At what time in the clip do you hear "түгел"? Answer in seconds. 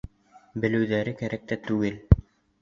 1.69-2.01